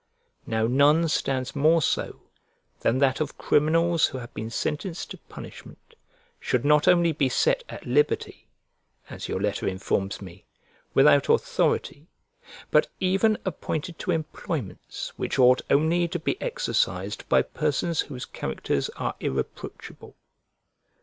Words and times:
Now 0.47 0.65
none 0.65 1.07
stands 1.07 1.55
more 1.55 1.79
so 1.79 2.21
than 2.79 2.97
that 2.97 3.21
of 3.21 3.37
criminals 3.37 4.07
who 4.07 4.17
have 4.17 4.33
been 4.33 4.49
sentenced 4.49 5.11
to 5.11 5.17
punishment 5.29 5.93
should 6.39 6.65
not 6.65 6.87
only 6.87 7.11
be 7.11 7.29
set 7.29 7.63
at 7.69 7.85
liberty 7.85 8.47
(as 9.11 9.27
your 9.29 9.39
letter 9.39 9.67
informs 9.67 10.19
me) 10.19 10.43
without 10.95 11.29
authority; 11.29 12.07
but 12.71 12.87
even 12.99 13.37
appointed 13.45 13.99
to 13.99 14.09
employments 14.09 15.13
which 15.17 15.37
ought 15.37 15.61
only 15.69 16.07
to 16.07 16.17
be 16.17 16.41
exercised 16.41 17.29
by 17.29 17.43
persons 17.43 17.99
whose 17.99 18.25
characters 18.25 18.89
are 18.95 19.13
irreproachable. 19.19 20.15